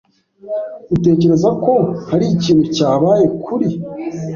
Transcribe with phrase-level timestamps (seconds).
[0.95, 1.73] Utekereza ko
[2.09, 3.67] hari ikintu cyabaye kuri?